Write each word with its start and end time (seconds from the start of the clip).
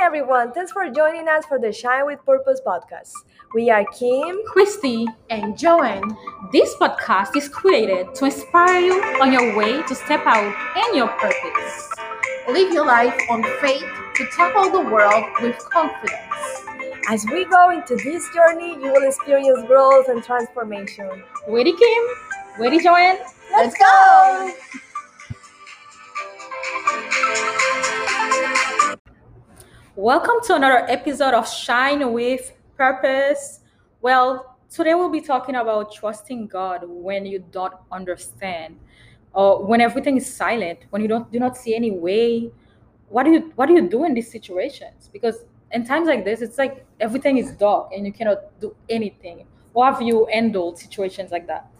everyone. 0.00 0.52
Thanks 0.52 0.72
for 0.72 0.88
joining 0.90 1.28
us 1.28 1.44
for 1.46 1.58
the 1.58 1.72
Shine 1.72 2.06
with 2.06 2.24
Purpose 2.26 2.60
podcast. 2.66 3.12
We 3.54 3.70
are 3.70 3.84
Kim, 3.86 4.42
Christy, 4.46 5.06
and 5.30 5.56
Joanne. 5.56 6.16
This 6.52 6.74
podcast 6.76 7.36
is 7.36 7.48
created 7.48 8.14
to 8.16 8.24
inspire 8.26 8.80
you 8.80 9.02
on 9.20 9.32
your 9.32 9.56
way 9.56 9.82
to 9.82 9.94
step 9.94 10.22
out 10.26 10.54
in 10.88 10.96
your 10.96 11.08
purpose. 11.08 11.90
Live 12.48 12.72
your 12.72 12.86
life 12.86 13.18
on 13.30 13.42
faith 13.60 13.84
to 14.16 14.26
tackle 14.36 14.70
the 14.70 14.90
world 14.90 15.24
with 15.40 15.58
confidence. 15.70 16.18
As 17.08 17.24
we 17.30 17.44
go 17.44 17.70
into 17.70 17.96
this 17.96 18.28
journey, 18.34 18.72
you 18.74 18.92
will 18.92 19.06
experience 19.06 19.66
growth 19.66 20.08
and 20.08 20.22
transformation. 20.22 21.22
Ready, 21.48 21.72
Kim? 21.72 22.04
Ready, 22.58 22.80
Joanne? 22.82 23.18
Let's 23.52 23.76
go! 23.78 24.50
Welcome 29.96 30.40
to 30.46 30.56
another 30.56 30.90
episode 30.90 31.34
of 31.34 31.48
Shine 31.48 32.12
with 32.12 32.52
Purpose. 32.76 33.60
Well, 34.02 34.56
today 34.68 34.94
we'll 34.94 35.08
be 35.08 35.20
talking 35.20 35.54
about 35.54 35.94
trusting 35.94 36.48
God 36.48 36.82
when 36.84 37.24
you 37.24 37.44
don't 37.52 37.74
understand, 37.92 38.76
or 39.34 39.64
when 39.64 39.80
everything 39.80 40.16
is 40.16 40.26
silent, 40.26 40.80
when 40.90 41.00
you 41.00 41.06
don't 41.06 41.30
do 41.30 41.38
not 41.38 41.56
see 41.56 41.76
any 41.76 41.92
way. 41.92 42.50
What 43.08 43.22
do 43.22 43.30
you 43.30 43.52
what 43.54 43.66
do 43.66 43.74
you 43.74 43.88
do 43.88 44.04
in 44.04 44.14
these 44.14 44.32
situations? 44.32 45.10
Because 45.12 45.44
in 45.70 45.86
times 45.86 46.08
like 46.08 46.24
this, 46.24 46.42
it's 46.42 46.58
like 46.58 46.84
everything 46.98 47.38
is 47.38 47.52
dark 47.52 47.92
and 47.94 48.04
you 48.04 48.12
cannot 48.12 48.38
do 48.60 48.74
anything. 48.88 49.46
Or 49.74 49.84
have 49.84 50.02
you 50.02 50.26
handled 50.32 50.76
situations 50.76 51.30
like 51.30 51.46
that? 51.46 51.70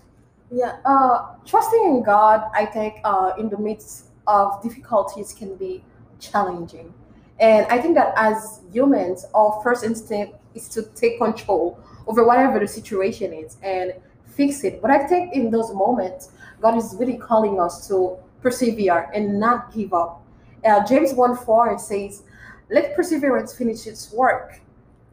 Yeah, 0.52 0.76
uh, 0.84 1.34
trusting 1.44 1.84
in 1.84 2.04
God, 2.04 2.48
I 2.54 2.64
think, 2.64 3.00
uh, 3.02 3.32
in 3.36 3.48
the 3.48 3.58
midst 3.58 4.10
of 4.28 4.62
difficulties 4.62 5.32
can 5.32 5.56
be 5.56 5.82
challenging. 6.20 6.94
And 7.40 7.66
I 7.66 7.78
think 7.80 7.94
that 7.96 8.14
as 8.16 8.60
humans, 8.72 9.26
our 9.34 9.60
first 9.62 9.84
instinct 9.84 10.36
is 10.54 10.68
to 10.68 10.82
take 10.94 11.18
control 11.18 11.78
over 12.06 12.24
whatever 12.24 12.58
the 12.58 12.68
situation 12.68 13.32
is 13.32 13.56
and 13.62 13.92
fix 14.26 14.64
it. 14.64 14.80
But 14.80 14.90
I 14.90 15.06
think 15.06 15.34
in 15.34 15.50
those 15.50 15.72
moments, 15.72 16.30
God 16.60 16.76
is 16.76 16.94
really 16.98 17.16
calling 17.16 17.60
us 17.60 17.88
to 17.88 18.16
persevere 18.40 19.10
and 19.14 19.40
not 19.40 19.72
give 19.74 19.92
up. 19.92 20.22
Uh, 20.64 20.84
James 20.86 21.12
1 21.12 21.36
4 21.36 21.78
says, 21.78 22.22
Let 22.70 22.94
perseverance 22.94 23.54
finish 23.54 23.86
its 23.86 24.12
work, 24.12 24.60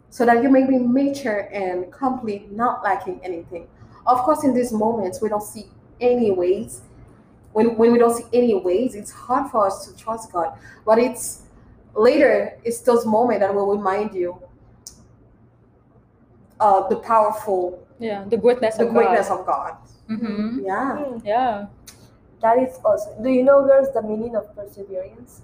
so 0.09 0.25
that 0.25 0.43
you 0.43 0.49
may 0.49 0.65
be 0.65 0.77
mature 0.77 1.49
and 1.51 1.91
complete, 1.91 2.51
not 2.51 2.83
lacking 2.83 3.19
anything. 3.23 3.67
Of 4.05 4.19
course, 4.19 4.43
in 4.43 4.53
these 4.53 4.71
moments, 4.71 5.21
we 5.21 5.29
don't 5.29 5.43
see 5.43 5.65
any 5.99 6.31
ways. 6.31 6.81
When, 7.53 7.77
when 7.77 7.91
we 7.91 7.99
don't 7.99 8.15
see 8.15 8.25
any 8.33 8.55
ways, 8.55 8.95
it's 8.95 9.11
hard 9.11 9.51
for 9.51 9.67
us 9.67 9.85
to 9.87 9.97
trust 9.97 10.31
God. 10.31 10.57
But 10.85 10.99
it's 10.99 11.43
later, 11.95 12.57
it's 12.63 12.79
those 12.81 13.05
moments 13.05 13.41
that 13.41 13.53
will 13.53 13.67
remind 13.75 14.13
you 14.13 14.37
uh, 16.59 16.87
the 16.89 16.95
powerful, 16.97 17.85
Yeah, 17.99 18.23
the 18.27 18.37
greatness 18.37 18.77
the 18.77 18.87
of 18.87 18.93
greatness 18.93 19.29
God. 19.29 19.39
of 19.39 19.45
God. 19.45 19.73
hmm 20.07 20.59
Yeah. 20.63 20.95
Hmm, 20.97 21.17
Yeah. 21.25 21.65
that 22.41 22.57
is 22.59 22.79
awesome. 22.85 23.23
Do 23.23 23.29
you 23.29 23.43
know, 23.43 23.63
girls, 23.65 23.93
the 23.93 24.01
meaning 24.01 24.35
of 24.35 24.53
perseverance? 24.55 25.41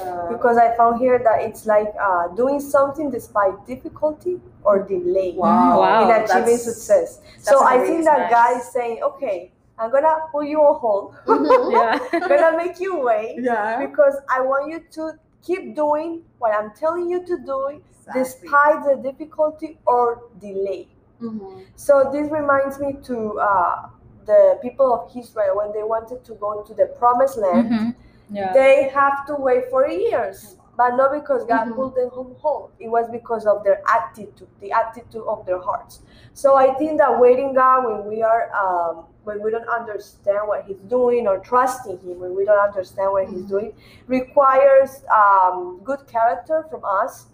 Uh, 0.00 0.28
Because 0.32 0.56
I 0.56 0.74
found 0.74 1.00
here 1.00 1.18
that 1.18 1.42
it's 1.42 1.66
like 1.66 1.92
uh, 2.00 2.28
doing 2.28 2.60
something 2.60 3.10
despite 3.10 3.66
difficulty 3.66 4.40
or 4.64 4.78
delay 4.88 5.32
wow. 5.36 5.80
Wow. 5.80 6.04
in 6.04 6.10
achieving 6.10 6.56
That's- 6.56 6.64
success. 6.64 7.16
that's 7.18 7.48
So 7.48 7.62
I 7.64 7.78
think 7.84 8.04
that 8.04 8.18
nice. 8.20 8.30
God 8.30 8.56
is 8.60 8.68
saying, 8.72 9.02
okay, 9.02 9.50
I'm 9.78 9.90
gonna 9.90 10.16
put 10.32 10.46
you 10.46 10.60
on 10.62 10.80
hold. 10.80 11.14
Mhm. 11.26 11.72
Yeah. 11.76 11.98
I'm 12.12 12.28
gonna 12.28 12.56
make 12.56 12.80
you 12.80 13.00
wait 13.00 13.36
Yeah. 13.42 13.84
because 13.84 14.16
I 14.30 14.40
want 14.40 14.70
you 14.70 14.80
to 14.96 15.12
keep 15.42 15.74
doing 15.74 16.22
what 16.38 16.52
I'm 16.54 16.72
telling 16.74 17.10
you 17.10 17.24
to 17.26 17.36
do 17.38 17.68
Exactly. 17.68 18.22
despite 18.22 18.84
the 18.84 18.96
difficulty 18.96 19.78
or 19.86 20.22
delay. 20.40 20.88
Mhm. 21.20 21.64
So 21.76 22.10
this 22.12 22.30
reminds 22.30 22.78
me 22.80 22.94
to 23.04 23.38
uh, 23.40 23.88
the 24.26 24.58
people 24.62 24.92
of 24.94 25.16
Israel 25.16 25.56
when 25.56 25.72
they 25.72 25.82
wanted 25.82 26.24
to 26.24 26.34
go 26.34 26.62
to 26.62 26.74
the 26.74 26.86
promised 26.98 27.38
land. 27.38 27.70
Mhm. 27.70 27.94
Yeah. 28.30 28.52
They 28.52 28.88
have 28.88 29.26
to 29.26 29.34
wait 29.36 29.68
for 29.70 29.86
years, 29.88 30.56
but 30.76 30.96
not 30.96 31.12
because 31.12 31.44
God 31.44 31.68
Mhm. 31.68 31.74
pulled 31.76 31.94
them 31.94 32.10
home 32.10 32.34
home. 32.40 32.70
It 32.78 32.88
was 32.88 33.08
because 33.10 33.46
of 33.46 33.62
their 33.64 33.80
attitude, 33.96 34.48
the 34.60 34.72
attitude 34.72 35.24
of 35.26 35.44
their 35.46 35.60
hearts. 35.60 36.00
So 36.34 36.54
I 36.56 36.74
think 36.74 36.98
that 36.98 37.20
waiting 37.20 37.52
God 37.52 37.84
when 37.84 38.00
we 38.08 38.22
are 38.22 38.42
um, 38.62 39.04
when 39.24 39.42
we 39.42 39.50
don't 39.50 39.68
understand 39.68 40.48
what 40.48 40.64
He's 40.66 40.78
doing 40.88 41.26
or 41.28 41.38
trusting 41.38 41.98
Him 41.98 42.18
when 42.20 42.34
we 42.36 42.44
don't 42.44 42.58
understand 42.58 43.12
what 43.12 43.26
He's 43.28 43.42
Mhm. 43.44 43.48
doing 43.48 43.72
requires 44.08 45.04
um, 45.20 45.80
good 45.84 46.06
character 46.06 46.64
from 46.70 46.82
us. 46.84 47.26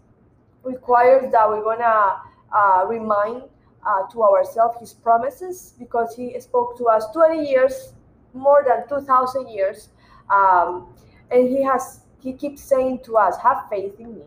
Requires 0.65 1.31
that 1.33 1.49
we're 1.49 1.63
gonna 1.63 2.21
uh, 2.53 2.85
remind 2.89 3.43
uh, 3.87 4.03
to 4.13 4.23
ourselves 4.23 4.79
His 4.81 4.93
promises 4.93 5.75
because 5.79 6.15
He 6.15 6.39
spoke 6.41 6.77
to 6.79 6.89
us 6.89 7.07
20 7.13 7.49
years, 7.49 7.93
more 8.35 8.63
than 8.67 8.87
2,000 8.89 9.49
years 9.49 9.89
um, 10.31 10.87
and 11.31 11.49
he 11.49 11.63
has 11.63 12.01
he 12.21 12.33
keeps 12.33 12.61
saying 12.63 12.99
to 13.01 13.17
us 13.17 13.37
have 13.39 13.67
faith 13.71 13.99
in 13.99 14.15
me 14.19 14.25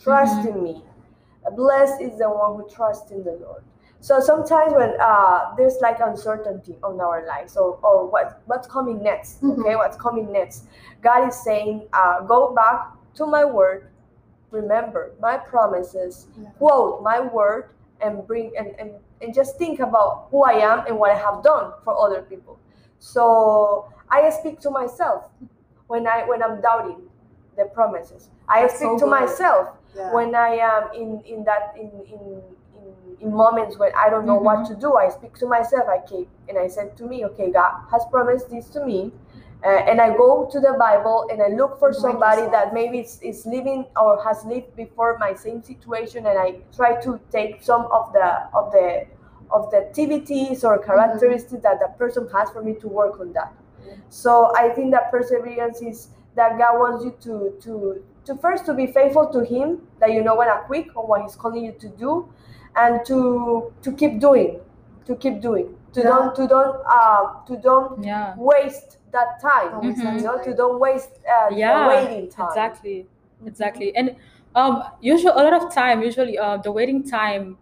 trust 0.00 0.38
Mhm. 0.40 0.48
in 0.48 0.62
me 0.64 0.84
blessed 1.54 2.00
is 2.00 2.18
the 2.18 2.28
one 2.28 2.56
who 2.56 2.68
trusts 2.68 3.10
in 3.12 3.22
the 3.22 3.32
lord 3.44 3.62
so 4.00 4.20
sometimes 4.20 4.72
when 4.74 4.94
uh, 5.00 5.54
there's 5.56 5.78
like 5.80 5.98
uncertainty 6.00 6.76
on 6.82 7.00
our 7.00 7.26
lives 7.26 7.56
or, 7.56 7.78
or 7.82 8.06
what 8.08 8.42
what's 8.46 8.68
coming 8.68 9.02
next 9.02 9.42
okay 9.42 9.74
Mhm. 9.74 9.78
what's 9.78 9.96
coming 9.96 10.30
next 10.32 10.66
god 11.02 11.26
is 11.28 11.34
saying 11.42 11.88
uh, 11.92 12.20
go 12.20 12.54
back 12.54 12.92
to 13.14 13.26
my 13.26 13.44
word 13.44 13.88
remember 14.50 15.12
my 15.20 15.36
promises 15.36 16.26
Yeah. 16.40 16.50
quote 16.58 17.02
my 17.02 17.20
word 17.20 17.70
and 18.00 18.26
bring 18.26 18.52
and, 18.58 18.68
and, 18.78 18.90
and 19.22 19.34
just 19.34 19.56
think 19.58 19.80
about 19.80 20.28
who 20.30 20.44
i 20.44 20.52
am 20.52 20.86
and 20.86 20.98
what 20.98 21.10
i 21.10 21.18
have 21.18 21.42
done 21.42 21.72
for 21.84 21.92
other 21.98 22.22
people 22.22 22.58
so 22.98 23.88
i 24.10 24.28
speak 24.30 24.60
to 24.60 24.70
myself 24.70 25.24
when 25.88 26.06
i 26.06 26.24
when 26.28 26.42
i'm 26.42 26.60
doubting 26.60 27.00
the 27.56 27.64
promises 27.66 28.28
i 28.48 28.62
That's 28.62 28.76
speak 28.76 28.90
so 28.90 28.98
to 28.98 29.06
myself 29.06 29.68
Yeah. 29.96 30.12
when 30.12 30.34
i 30.34 30.50
am 30.72 30.92
in 30.94 31.20
in 31.24 31.44
that 31.44 31.74
in 31.76 31.90
in 32.14 32.42
in, 33.20 33.32
moments 33.32 33.78
when 33.78 33.90
i 33.96 34.08
don't 34.08 34.26
know 34.26 34.36
what 34.36 34.66
to 34.66 34.74
do 34.76 34.96
i 34.96 35.08
speak 35.08 35.34
to 35.34 35.46
myself 35.46 35.84
i 35.88 35.98
keep 36.06 36.28
and 36.48 36.58
i 36.58 36.66
said 36.66 36.96
to 36.96 37.04
me 37.04 37.24
okay 37.24 37.50
god 37.50 37.80
has 37.90 38.04
promised 38.10 38.50
this 38.50 38.68
to 38.68 38.84
me 38.84 39.12
uh, 39.64 39.68
and 39.68 40.00
i 40.00 40.08
go 40.16 40.48
to 40.52 40.60
the 40.60 40.76
bible 40.78 41.26
and 41.30 41.42
i 41.42 41.48
look 41.48 41.78
for 41.78 41.92
somebody 41.92 42.42
that 42.50 42.72
maybe 42.72 42.98
is, 42.98 43.18
is 43.22 43.46
living 43.46 43.84
or 44.00 44.22
has 44.22 44.44
lived 44.44 44.74
before 44.76 45.16
my 45.18 45.34
same 45.34 45.62
situation 45.62 46.26
and 46.26 46.38
i 46.38 46.54
try 46.74 47.00
to 47.00 47.18
take 47.32 47.62
some 47.62 47.88
of 47.90 48.12
the 48.12 48.28
of 48.54 48.70
the 48.72 49.06
of 49.50 49.70
the 49.70 49.78
activities 49.78 50.64
or 50.64 50.78
characteristics 50.78 51.62
that 51.62 51.78
the 51.80 51.88
person 51.98 52.28
has 52.32 52.50
for 52.50 52.62
me 52.62 52.74
to 52.74 52.88
work 52.88 53.20
on 53.20 53.32
that. 53.32 53.52
So 54.08 54.52
I 54.56 54.70
think 54.70 54.92
that 54.92 55.10
perseverance 55.10 55.80
is 55.82 56.08
that 56.34 56.58
God 56.58 56.78
wants 56.78 57.04
you 57.04 57.14
to 57.22 57.54
to 57.62 58.04
to 58.24 58.36
first 58.36 58.66
to 58.66 58.74
be 58.74 58.86
faithful 58.86 59.28
to 59.32 59.44
Him, 59.44 59.82
that 60.00 60.12
you 60.12 60.22
know 60.22 60.36
when 60.36 60.48
to 60.48 60.62
quit 60.66 60.88
on 60.96 61.08
what 61.08 61.22
He's 61.22 61.36
calling 61.36 61.64
you 61.64 61.72
to 61.78 61.88
do, 61.88 62.28
and 62.76 63.04
to 63.06 63.72
to 63.82 63.92
keep 63.92 64.20
doing, 64.20 64.60
to 65.06 65.16
keep 65.16 65.40
doing, 65.40 65.74
to 65.92 66.00
Yeah. 66.00 66.08
don't 66.08 66.34
to 66.36 66.46
don't 66.46 66.76
uh, 66.86 67.22
to 67.46 67.56
don't 67.56 68.04
Yeah. 68.04 68.34
waste 68.36 68.98
that 69.12 69.40
time, 69.40 69.70
Don't 69.72 69.86
waste 69.86 70.02
Mhm. 70.02 70.16
you 70.16 70.22
know, 70.22 70.38
to 70.42 70.54
don't 70.54 70.78
waste 70.80 71.20
uh, 71.28 71.48
Yeah, 71.54 71.82
the 71.82 71.88
waiting 71.88 72.28
time. 72.28 72.48
Exactly. 72.48 73.06
Exactly. 73.46 73.94
And 73.96 74.16
um, 74.54 74.82
usually 75.00 75.32
a 75.32 75.42
lot 75.48 75.52
of 75.52 75.72
time, 75.74 76.02
usually 76.02 76.38
uh, 76.38 76.56
the 76.58 76.72
waiting 76.72 77.02
time, 77.02 77.58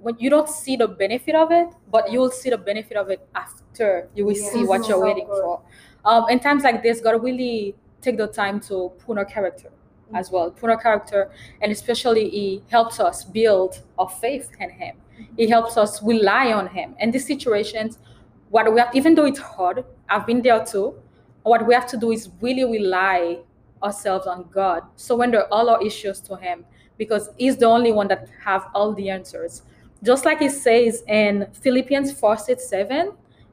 when 0.00 0.16
you 0.18 0.30
don't 0.30 0.48
see 0.48 0.76
the 0.76 0.88
benefit 0.88 1.34
of 1.34 1.50
it, 1.50 1.68
but 1.90 2.10
you 2.12 2.20
will 2.20 2.30
see 2.30 2.50
the 2.50 2.58
benefit 2.58 2.96
of 2.96 3.10
it 3.10 3.26
after 3.34 4.08
you 4.14 4.24
will 4.26 4.34
see 4.34 4.64
what 4.64 4.88
you're 4.88 4.98
So 4.98 5.04
waiting 5.04 5.26
good. 5.26 5.40
for. 5.42 5.60
Um, 6.04 6.28
in 6.28 6.40
times 6.40 6.62
like 6.64 6.82
this, 6.82 7.00
God 7.00 7.22
really 7.22 7.74
take 8.00 8.16
the 8.16 8.26
time 8.26 8.60
to 8.60 8.90
prune 8.98 9.18
our 9.18 9.24
character 9.24 9.70
as 10.14 10.30
well, 10.30 10.54
our 10.62 10.76
character, 10.76 11.30
and 11.60 11.72
especially 11.72 12.28
He 12.28 12.62
helps 12.70 13.00
us 13.00 13.24
build 13.24 13.82
our 13.98 14.08
faith 14.08 14.50
in 14.60 14.70
Him. 14.70 14.96
He 15.36 15.48
helps 15.48 15.76
us 15.76 16.02
rely 16.02 16.52
on 16.52 16.68
Him. 16.68 16.94
And 16.98 17.12
these 17.12 17.26
situations, 17.26 17.98
what 18.50 18.72
we 18.72 18.80
have, 18.80 18.94
even 18.94 19.14
though 19.14 19.24
it's 19.24 19.38
hard, 19.38 19.84
I've 20.08 20.26
been 20.26 20.42
there 20.42 20.64
too. 20.64 20.94
What 21.42 21.66
we 21.66 21.74
have 21.74 21.86
to 21.88 21.96
do 21.96 22.12
is 22.12 22.30
really 22.40 22.64
rely 22.64 23.38
ourselves 23.82 24.26
on 24.26 24.48
God, 24.52 24.82
surrender 24.96 25.44
all 25.50 25.68
our 25.68 25.82
issues 25.84 26.20
to 26.22 26.36
Him, 26.36 26.64
because 26.98 27.30
He's 27.36 27.56
the 27.56 27.66
only 27.66 27.92
one 27.92 28.08
that 28.08 28.28
have 28.44 28.66
all 28.74 28.92
the 28.94 29.10
answers. 29.10 29.62
Just 30.02 30.24
like 30.24 30.42
it 30.42 30.50
says 30.50 31.04
in 31.06 31.46
Philippians 31.52 32.12
4 32.12 32.36
6, 32.36 32.68
7, 32.68 33.12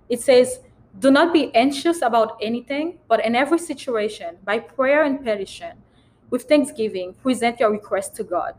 it 0.10 0.20
says, 0.20 0.60
Do 0.98 1.12
not 1.12 1.32
be 1.32 1.54
anxious 1.56 2.02
about 2.02 2.38
anything, 2.42 2.98
but 3.08 3.24
in 3.24 3.36
every 3.36 3.60
situation, 3.60 4.38
by 4.44 4.60
prayer 4.60 5.04
and 5.04 5.24
petition, 5.24 5.78
with 6.30 6.44
thanksgiving, 6.44 7.14
present 7.16 7.60
your 7.60 7.72
request 7.72 8.16
to 8.18 8.24
God. 8.24 8.56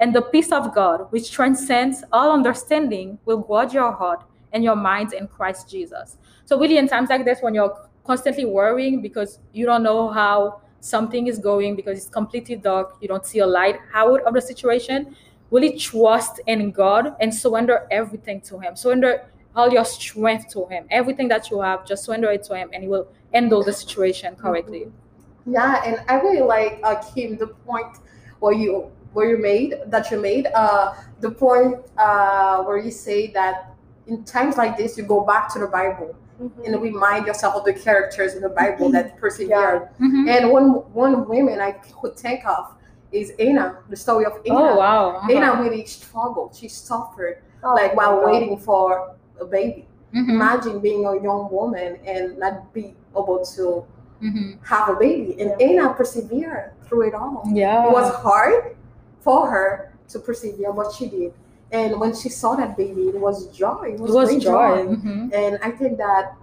And 0.00 0.14
the 0.14 0.22
peace 0.22 0.52
of 0.52 0.74
God, 0.74 1.06
which 1.10 1.30
transcends 1.30 2.02
all 2.12 2.32
understanding, 2.32 3.18
will 3.24 3.38
guard 3.38 3.72
your 3.72 3.92
heart 3.92 4.24
and 4.52 4.64
your 4.64 4.76
minds 4.76 5.12
in 5.12 5.28
Christ 5.28 5.70
Jesus. 5.70 6.16
So, 6.46 6.58
really, 6.58 6.78
in 6.78 6.88
times 6.88 7.10
like 7.10 7.24
this, 7.24 7.40
when 7.40 7.54
you're 7.54 7.88
constantly 8.04 8.44
worrying 8.44 9.00
because 9.00 9.38
you 9.52 9.66
don't 9.66 9.82
know 9.82 10.08
how 10.08 10.60
something 10.80 11.26
is 11.26 11.38
going 11.38 11.74
because 11.74 11.98
it's 11.98 12.08
completely 12.08 12.56
dark, 12.56 12.96
you 13.00 13.08
don't 13.08 13.24
see 13.24 13.38
a 13.38 13.46
light 13.46 13.78
out 13.94 14.20
of 14.22 14.34
the 14.34 14.40
situation, 14.40 15.16
really 15.50 15.78
trust 15.78 16.40
in 16.46 16.70
God 16.70 17.16
and 17.20 17.34
surrender 17.34 17.86
everything 17.90 18.40
to 18.42 18.58
Him. 18.58 18.76
Surrender 18.76 19.26
all 19.56 19.70
your 19.70 19.84
strength 19.84 20.48
to 20.52 20.66
Him. 20.66 20.86
Everything 20.90 21.28
that 21.28 21.50
you 21.50 21.60
have, 21.60 21.86
just 21.86 22.04
surrender 22.04 22.30
it 22.30 22.42
to 22.44 22.56
Him 22.56 22.70
and 22.72 22.82
He 22.82 22.88
will 22.88 23.08
handle 23.32 23.62
the 23.62 23.72
situation 23.72 24.36
correctly. 24.36 24.80
Mm-hmm. 24.80 25.03
Yeah, 25.46 25.82
and 25.84 26.00
I 26.08 26.14
really 26.20 26.40
like 26.40 26.80
uh, 26.82 26.96
Kim 26.96 27.36
the 27.36 27.48
point 27.48 27.98
where 28.40 28.52
you 28.54 28.90
where 29.12 29.28
you 29.28 29.38
made 29.38 29.74
that 29.86 30.10
you 30.10 30.20
made 30.20 30.46
uh, 30.54 30.94
the 31.20 31.30
point 31.30 31.78
uh, 31.98 32.62
where 32.64 32.78
you 32.78 32.90
say 32.90 33.28
that 33.28 33.70
in 34.06 34.24
times 34.24 34.56
like 34.56 34.76
this 34.76 34.96
you 34.98 35.04
go 35.04 35.20
back 35.24 35.52
to 35.52 35.58
the 35.58 35.66
Bible 35.68 36.14
Mhm. 36.42 36.66
and 36.66 36.82
remind 36.82 37.26
yourself 37.28 37.54
of 37.54 37.64
the 37.64 37.72
characters 37.72 38.34
in 38.34 38.42
the 38.42 38.48
Bible 38.48 38.90
that 38.90 39.16
persevered. 39.18 39.88
Mhm. 40.00 40.28
And 40.28 40.50
one 40.50 40.68
one 40.92 41.28
woman 41.28 41.60
I 41.60 41.72
could 41.72 42.16
think 42.16 42.44
of 42.44 42.74
is 43.12 43.30
Anna, 43.38 43.78
the 43.88 43.94
story 43.96 44.24
of 44.26 44.32
Anna. 44.44 44.58
Oh 44.72 44.76
wow. 44.76 45.10
Uh-huh. 45.10 45.30
Anna 45.32 45.62
really 45.62 45.84
struggled. 45.86 46.50
She 46.56 46.66
suffered 46.66 47.38
Oh 47.62 47.74
like 47.74 47.94
while 47.94 48.16
God. 48.16 48.24
waiting 48.26 48.58
for 48.58 49.14
a 49.40 49.44
baby. 49.44 49.86
Mhm. 50.12 50.30
Imagine 50.30 50.80
being 50.80 51.06
a 51.06 51.14
young 51.22 51.48
woman 51.52 51.98
and 52.04 52.36
not 52.36 52.72
be 52.72 52.96
able 53.16 53.44
to 53.54 53.84
Mhm. 54.22 54.58
have 54.66 54.88
a 54.88 54.94
baby. 54.94 55.40
And 55.40 55.60
Anna 55.60 55.92
persevered 55.94 56.72
through 56.86 57.02
it 57.08 57.14
all. 57.14 57.42
Yeah. 57.52 57.86
It 57.86 57.92
was 57.92 58.12
hard 58.14 58.76
for 59.20 59.48
her 59.50 59.92
to 60.08 60.18
persevere, 60.18 60.72
but 60.72 60.92
she 60.92 61.08
did. 61.08 61.32
And 61.72 61.98
when 62.00 62.14
she 62.14 62.28
saw 62.28 62.54
that 62.56 62.76
baby, 62.76 63.08
it 63.08 63.18
was 63.20 63.46
joy. 63.48 63.92
It 63.94 64.00
was, 64.00 64.10
It 64.10 64.14
was 64.14 64.28
great 64.30 64.42
joy. 64.42 64.86
Mhm. 64.86 65.32
And 65.34 65.58
I 65.62 65.70
think 65.72 65.98
that, 65.98 66.34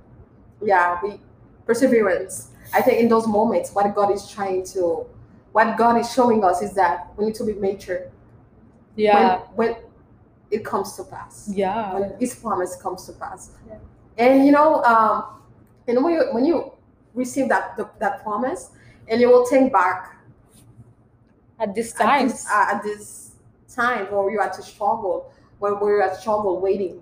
yeah, 0.62 1.00
we 1.02 1.20
perseverance. 1.66 2.50
I 2.74 2.82
think 2.82 3.00
in 3.00 3.08
those 3.08 3.28
moments, 3.28 3.74
what 3.74 3.94
God 3.96 4.12
is 4.12 4.28
trying 4.30 4.64
to, 4.74 5.06
what 5.54 5.78
God 5.78 5.98
is 5.98 6.12
showing 6.12 6.44
us 6.44 6.62
is 6.62 6.74
that 6.74 7.08
we 7.18 7.26
need 7.26 7.36
to 7.36 7.44
be 7.46 7.54
mature 7.54 8.04
Yeah. 8.96 9.40
when, 9.56 9.70
when 9.74 9.78
it 10.50 10.66
comes 10.66 10.96
to 10.98 11.04
pass 11.04 11.50
Yeah. 11.54 11.94
when 11.94 12.14
His 12.20 12.36
promise 12.36 12.76
comes 12.76 13.06
to 13.06 13.14
pass. 13.14 13.52
Yeah. 13.68 13.76
And 14.18 14.46
you 14.46 14.52
know, 14.52 14.84
um, 14.84 15.24
and 15.88 16.04
when 16.04 16.14
you 16.14 16.24
when 16.34 16.46
you 16.46 16.72
receive 17.14 17.50
that 17.50 17.78
the, 17.78 17.90
that 18.00 18.24
promise, 18.24 18.72
and 19.08 19.20
you 19.22 19.30
will 19.30 19.46
think 19.46 19.72
back 19.74 20.18
At 21.60 21.76
this 21.76 21.94
at 22.00 22.06
time. 22.06 22.28
this, 22.28 22.46
uh, 22.50 22.66
at 22.74 22.84
this 22.84 23.32
time 23.68 24.06
where 24.12 24.30
you 24.32 24.40
had 24.40 24.54
to 24.54 24.64
struggle, 24.64 25.32
when 25.60 25.74
we 25.80 25.92
were 25.92 26.02
at 26.02 26.20
struggle 26.20 26.60
waiting, 26.60 27.02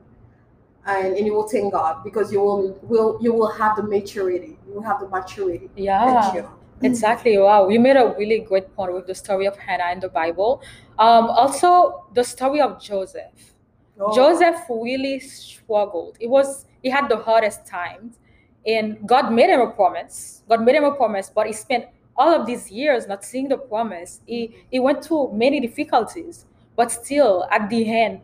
and, 0.85 1.15
and 1.15 1.25
you 1.25 1.33
will 1.33 1.47
thank 1.47 1.71
God 1.71 2.03
because 2.03 2.31
you 2.31 2.41
will 2.41 2.77
will 2.83 3.17
you 3.21 3.33
will 3.33 3.51
have 3.51 3.75
the 3.75 3.83
maturity, 3.83 4.57
you 4.67 4.73
will 4.75 4.81
have 4.83 4.99
the 4.99 5.07
maturity. 5.07 5.69
Yeah. 5.75 6.49
Exactly. 6.81 7.37
Wow. 7.37 7.67
You 7.67 7.79
made 7.79 7.97
a 7.97 8.15
really 8.17 8.39
great 8.39 8.73
point 8.73 8.93
with 8.93 9.05
the 9.05 9.13
story 9.13 9.45
of 9.47 9.57
Hannah 9.57 9.91
in 9.91 9.99
the 9.99 10.07
Bible. 10.07 10.61
Um, 10.97 11.25
also, 11.25 12.05
the 12.13 12.23
story 12.23 12.61
of 12.61 12.81
Joseph. 12.81 13.53
Oh. 13.99 14.15
Joseph 14.15 14.61
really 14.69 15.19
struggled. 15.19 16.15
It 16.21 16.29
was 16.29 16.65
he 16.81 16.89
had 16.89 17.09
the 17.09 17.17
hardest 17.17 17.67
times, 17.67 18.17
and 18.65 18.97
God 19.07 19.31
made 19.31 19.49
him 19.49 19.61
a 19.61 19.71
promise. 19.71 20.43
God 20.49 20.61
made 20.63 20.75
him 20.75 20.83
a 20.83 20.93
promise, 20.93 21.29
but 21.33 21.47
he 21.47 21.53
spent 21.53 21.85
all 22.17 22.33
of 22.33 22.45
these 22.45 22.69
years 22.69 23.07
not 23.07 23.23
seeing 23.23 23.47
the 23.47 23.57
promise. 23.57 24.21
He 24.25 24.55
he 24.71 24.79
went 24.79 25.03
through 25.03 25.31
many 25.33 25.59
difficulties, 25.59 26.45
but 26.75 26.91
still, 26.91 27.45
at 27.51 27.69
the 27.69 27.89
end, 27.89 28.21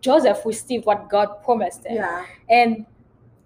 Joseph 0.00 0.44
received 0.44 0.84
what 0.86 1.08
God 1.08 1.42
promised 1.42 1.86
him. 1.86 1.96
Yeah. 1.96 2.24
And 2.48 2.86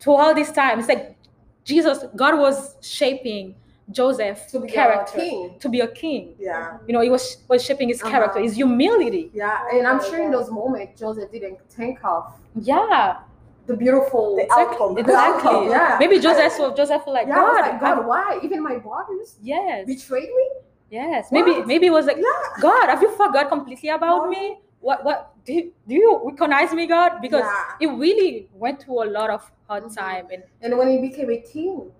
to 0.00 0.10
all 0.12 0.34
this 0.34 0.50
time, 0.50 0.78
it's 0.80 0.88
like 0.88 1.16
Jesus, 1.64 2.04
God 2.16 2.38
was 2.38 2.76
shaping 2.80 3.54
Joseph 3.90 4.46
To 4.48 4.60
be 4.60 4.68
character 4.68 5.18
a 5.18 5.20
king. 5.20 5.56
to 5.60 5.68
be 5.68 5.80
a 5.80 5.88
king. 5.88 6.34
Yeah. 6.38 6.78
You 6.86 6.92
know, 6.94 7.00
he 7.00 7.08
was 7.10 7.38
was 7.48 7.64
shaping 7.64 7.88
his 7.88 8.02
character, 8.02 8.38
Uh-huh. 8.38 8.42
his 8.48 8.54
humility. 8.56 9.30
Yeah. 9.32 9.60
And 9.72 9.86
I'm 9.86 10.00
sure 10.02 10.20
in 10.20 10.30
those 10.32 10.50
moments 10.50 10.98
Joseph 11.00 11.30
didn't 11.30 11.58
think 11.70 11.98
of 12.04 12.32
Yeah, 12.60 13.18
the 13.66 13.76
beautiful 13.76 14.36
The 14.36 14.52
outcome. 14.52 14.98
exactly. 14.98 15.68
Yeah. 15.68 15.96
Maybe 16.00 16.18
Joseph 16.18 16.58
was 16.58 16.76
Joseph 16.76 17.02
was 17.06 17.14
like, 17.14 17.28
yeah, 17.28 17.34
God, 17.34 17.60
like, 17.60 17.80
God, 17.80 17.98
I- 17.98 18.06
why? 18.06 18.40
Even 18.42 18.62
my 18.62 18.76
brothers 18.78 19.36
yes, 19.42 19.86
betrayed 19.86 20.28
me? 20.30 20.48
yes. 20.90 21.30
Maybe 21.30 21.52
What? 21.52 21.66
maybe 21.66 21.86
it 21.86 21.92
was 21.92 22.06
like, 22.06 22.16
Yeah. 22.18 22.60
God, 22.60 22.88
have 22.88 23.00
you 23.02 23.10
forgot 23.12 23.48
completely 23.48 23.90
about 23.90 24.22
What? 24.22 24.30
me? 24.30 24.60
What 24.80 25.04
what 25.04 25.32
do 25.44 25.52
you, 25.52 25.72
do 25.86 25.94
you 25.94 26.20
recognize 26.24 26.72
me, 26.72 26.86
God? 26.86 27.20
Because 27.22 27.44
Yeah. 27.44 27.74
he 27.78 27.86
really 27.86 28.48
went 28.52 28.82
through 28.82 29.04
a 29.04 29.08
lot 29.18 29.30
of 29.30 29.48
hard 29.68 29.84
Mhm. 29.84 29.94
time 29.96 30.26
and 30.32 30.42
And 30.60 30.76
when 30.76 30.88
he 30.88 30.98
became 30.98 31.30
a 31.30 31.38
king, 31.38 31.92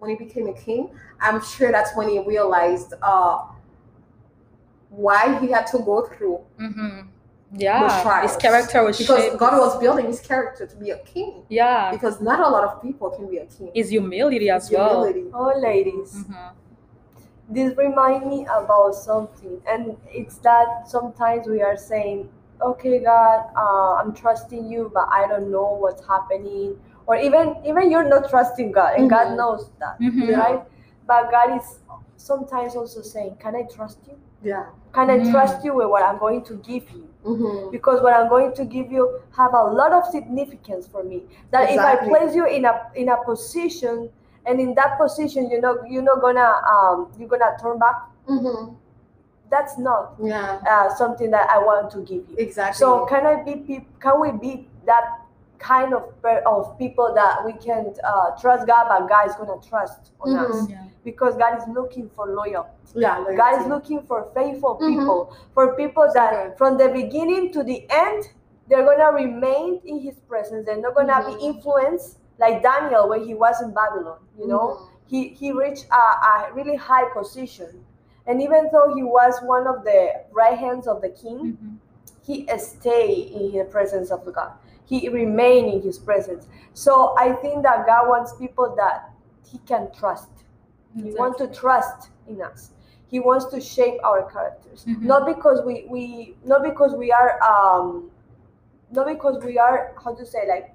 when 0.00 0.10
he 0.10 0.16
became 0.16 0.48
a 0.48 0.52
king, 0.52 0.90
I'm 1.20 1.40
sure 1.40 1.70
that's 1.70 1.94
when 1.96 2.08
he 2.08 2.18
realized 2.18 2.94
uh, 3.02 3.38
why 4.90 5.38
he 5.38 5.48
had 5.50 5.66
to 5.68 5.78
go 5.78 6.02
through. 6.06 6.40
mhm. 6.58 7.06
Yeah, 7.56 7.88
his 7.94 8.02
trials. 8.02 8.36
character 8.36 8.82
was 8.84 8.98
Because 8.98 9.22
shaped. 9.24 9.38
God 9.38 9.58
was 9.58 9.78
building 9.78 10.06
his 10.06 10.20
character 10.20 10.66
to 10.66 10.76
be 10.76 10.90
a 10.90 10.98
king. 10.98 11.42
yeah, 11.48 11.90
Because 11.90 12.20
not 12.20 12.40
a 12.40 12.48
lot 12.48 12.64
of 12.64 12.82
people 12.82 13.10
can 13.10 13.28
be 13.28 13.38
a 13.38 13.46
king. 13.46 13.70
his 13.74 13.88
humility 13.90 14.50
as 14.50 14.68
His 14.68 14.76
well. 14.78 14.88
humility. 15.04 15.30
Oh, 15.34 15.52
ladies. 15.58 16.24
Mhm. 16.28 16.52
this 17.50 17.74
remind 17.78 18.26
me 18.26 18.46
about 18.54 18.94
something 18.94 19.60
and 19.66 19.96
it's 20.10 20.36
that 20.38 20.86
sometimes 20.86 21.46
we 21.46 21.62
are 21.62 21.76
saying 21.78 22.28
okay 22.60 22.98
god 22.98 23.46
uh, 23.56 23.94
i'm 24.00 24.12
trusting 24.14 24.70
you 24.70 24.90
but 24.92 25.08
i 25.10 25.26
don't 25.26 25.50
know 25.50 25.72
what's 25.80 26.06
happening 26.06 26.76
or 27.06 27.16
even 27.16 27.56
even 27.64 27.90
you're 27.90 28.08
not 28.08 28.28
trusting 28.28 28.70
god 28.70 28.92
and 28.98 29.08
god 29.08 29.28
Mhm. 29.28 29.36
knows 29.38 29.70
that 29.80 29.98
Mhm. 30.00 30.36
right 30.36 30.62
but 31.06 31.30
god 31.30 31.56
is 31.58 31.80
sometimes 32.16 32.76
also 32.76 33.00
saying 33.00 33.34
can 33.36 33.56
i 33.56 33.62
trust 33.62 33.98
you 34.06 34.18
Yeah. 34.42 34.66
can 34.92 35.08
i 35.08 35.18
Mm. 35.18 35.30
trust 35.30 35.64
you 35.64 35.72
with 35.74 35.88
what 35.88 36.02
i'm 36.02 36.18
going 36.18 36.42
to 36.50 36.54
give 36.56 36.90
you 36.90 37.08
Mhm. 37.28 37.70
because 37.70 38.00
what 38.02 38.14
i'm 38.14 38.28
going 38.28 38.52
to 38.54 38.64
give 38.64 38.90
you 38.90 39.20
have 39.36 39.52
a 39.54 39.62
lot 39.80 39.92
of 39.92 40.04
significance 40.06 40.86
for 40.86 41.02
me 41.04 41.22
that 41.50 41.70
if 41.70 41.78
i 41.80 41.94
place 42.08 42.34
you 42.34 42.46
in 42.46 42.64
a 42.64 42.74
in 42.94 43.08
a 43.10 43.16
position 43.24 44.08
and 44.46 44.60
in 44.60 44.74
that 44.74 44.96
position 44.98 45.50
you're 45.50 45.60
not 45.60 45.76
you're 45.90 46.02
not 46.10 46.20
gonna 46.20 46.50
um 46.74 47.08
you're 47.18 47.28
gonna 47.28 47.52
turn 47.60 47.78
back 47.78 47.96
Mhm. 48.28 48.74
that's 49.50 49.78
not 49.78 50.14
Yeah. 50.18 50.58
uh, 50.72 50.88
something 50.94 51.30
that 51.30 51.48
I 51.50 51.58
want 51.58 51.90
to 51.92 51.98
give 52.00 52.28
you. 52.28 52.36
Exactly. 52.36 52.78
So 52.80 53.06
can 53.06 53.24
I 53.26 53.42
be? 53.42 53.54
peop- 53.56 54.00
Can 54.00 54.20
we 54.20 54.30
be 54.32 54.68
that 54.84 55.04
kind 55.58 55.94
of 55.94 56.02
per- 56.22 56.42
of 56.44 56.76
people 56.78 57.14
that 57.14 57.42
we 57.46 57.54
can 57.54 57.94
uh, 58.04 58.30
trust 58.40 58.66
God, 58.66 58.86
but 58.90 59.08
God 59.08 59.26
is 59.28 59.34
gonna 59.36 59.56
trust 59.66 60.12
on 60.20 60.28
Mhm. 60.34 60.50
us 60.50 60.68
Yeah. 60.68 60.84
Because 61.10 61.36
God 61.36 61.52
is 61.60 61.64
looking 61.78 62.06
for 62.16 62.24
loyal. 62.40 62.66
yeah. 62.94 63.24
God 63.36 63.60
is 63.60 63.66
looking 63.74 64.00
for 64.10 64.18
faithful 64.34 64.74
Mhm. 64.80 64.88
people, 64.92 65.20
for 65.54 65.64
people 65.82 66.06
that 66.18 66.32
Okay. 66.34 66.54
from 66.60 66.72
the 66.82 66.88
beginning 67.00 67.52
to 67.56 67.62
the 67.70 67.80
end 68.06 68.20
they're 68.68 68.84
gonna 68.90 69.12
remain 69.24 69.80
in 69.90 69.96
His 70.06 70.16
presence. 70.30 70.66
They're 70.66 70.82
not 70.86 70.94
gonna 70.98 71.20
Mhm. 71.22 71.28
be 71.30 71.34
influenced 71.50 72.18
like 72.38 72.62
Daniel 72.62 73.08
when 73.10 73.22
he 73.28 73.34
was 73.44 73.56
in 73.64 73.70
Babylon. 73.80 74.18
You 74.40 74.46
know 74.52 74.64
Mhm. 74.68 74.88
he 75.12 75.20
he 75.40 75.48
reached 75.62 75.86
a, 75.90 76.04
a 76.30 76.34
really 76.58 76.76
high 76.76 77.06
position 77.18 77.70
and 78.26 78.42
even 78.46 78.62
though 78.72 78.88
he 78.96 79.02
was 79.18 79.34
one 79.54 79.66
of 79.72 79.84
the 79.84 80.00
right 80.40 80.58
hands 80.64 80.86
of 80.92 81.00
the 81.04 81.08
king 81.22 81.38
Mhm. 81.48 81.76
he 82.28 82.36
stayed 82.58 83.24
in 83.38 83.44
the 83.58 83.64
presence 83.76 84.10
of 84.16 84.20
god 84.38 84.52
he 84.90 85.08
remained 85.08 85.68
in 85.74 85.80
his 85.88 85.98
presence 86.08 86.44
so 86.84 86.92
i 87.24 87.28
think 87.42 87.56
that 87.62 87.86
god 87.86 88.04
wants 88.12 88.30
people 88.42 88.68
that 88.82 88.96
he 89.50 89.56
can 89.70 89.90
trust 90.00 90.28
he 90.94 91.12
wants 91.14 91.38
to 91.38 91.46
trust 91.48 92.10
in 92.26 92.40
us 92.42 92.70
he 93.06 93.20
wants 93.20 93.46
to 93.46 93.60
shape 93.60 93.98
our 94.04 94.30
characters 94.30 94.84
Mhm. 94.86 95.02
not 95.02 95.26
because 95.26 95.62
we 95.64 95.86
we 95.88 96.36
not 96.44 96.62
because 96.62 96.94
we 96.94 97.10
are 97.12 97.40
um 97.42 98.10
not 98.90 99.06
because 99.06 99.42
we 99.44 99.58
are 99.58 99.92
how 100.02 100.14
to 100.14 100.24
say 100.26 100.46
like 100.48 100.74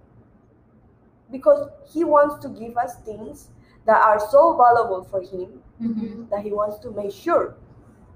because 1.32 1.70
he 1.92 2.04
wants 2.04 2.36
to 2.44 2.50
give 2.50 2.78
us 2.78 2.96
things 3.06 3.50
that 3.86 4.02
are 4.02 4.20
so 4.20 4.56
valuable 4.56 5.04
for 5.04 5.22
him 5.22 5.62
Mhm. 5.82 6.30
that 6.30 6.40
he 6.42 6.54
wants 6.54 6.78
to 6.80 6.92
make 6.92 7.12
sure 7.12 7.56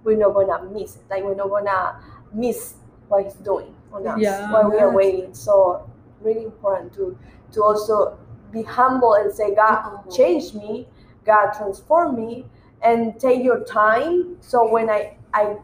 we're 0.04 0.18
not 0.18 0.34
gonna 0.34 0.63
miss 0.72 0.96
it. 0.98 1.04
Like 1.10 1.24
we're 1.24 1.36
not 1.36 1.50
gonna 1.50 2.00
miss 2.32 2.75
what 3.10 3.24
he's 3.24 3.34
doing 3.36 3.75
on 3.92 4.08
us 4.08 4.20
Yeah. 4.20 4.51
while 4.51 4.70
we 4.70 4.77
are 4.77 4.92
waiting. 4.92 5.34
So 5.34 5.84
really 6.22 6.44
important 6.46 6.94
to 6.94 7.18
to 7.51 7.63
also 7.63 8.18
be 8.51 8.62
humble 8.63 9.13
and 9.16 9.32
say, 9.32 9.54
God, 9.56 10.10
change 10.10 10.54
me, 10.54 10.88
God 11.27 11.51
transform 11.51 12.15
me, 12.15 12.46
and 12.81 13.19
take 13.19 13.43
your 13.43 13.60
time. 13.65 14.38
So 14.41 14.57
when 14.72 14.89
I 14.89 15.01
I 15.34 15.57